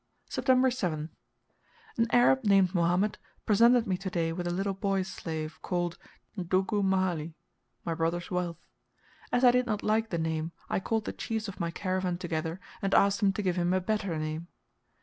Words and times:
September 0.27 0.71
7th. 0.71 1.09
An 1.95 2.07
Arab 2.09 2.43
named 2.43 2.73
Mohammed 2.73 3.19
presented 3.45 3.85
me 3.85 3.97
to 3.97 4.09
day 4.09 4.33
with 4.33 4.47
a 4.47 4.51
little 4.51 4.73
boy 4.73 5.03
slave, 5.03 5.61
called 5.61 5.99
"Ndugu 6.35 6.81
M'hali" 6.83 7.35
(my 7.85 7.93
brother's 7.93 8.31
wealth). 8.31 8.65
As 9.31 9.43
I 9.43 9.51
did 9.51 9.67
not 9.67 9.83
like 9.83 10.09
the 10.09 10.17
name, 10.17 10.53
I 10.71 10.79
called 10.79 11.05
the 11.05 11.13
chiefs 11.13 11.47
of 11.47 11.59
my 11.59 11.69
caravan 11.69 12.17
together, 12.17 12.59
and 12.81 12.95
asked 12.95 13.19
them 13.19 13.31
to 13.33 13.43
give 13.43 13.57
him 13.57 13.73
a 13.73 13.79
better 13.79 14.17
name. 14.17 14.47